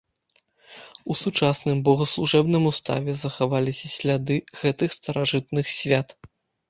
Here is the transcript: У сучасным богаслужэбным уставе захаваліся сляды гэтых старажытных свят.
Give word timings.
У 1.13 1.17
сучасным 1.23 1.77
богаслужэбным 1.89 2.63
уставе 2.71 3.11
захаваліся 3.25 3.87
сляды 3.97 4.35
гэтых 4.63 4.89
старажытных 5.01 5.65
свят. 5.79 6.07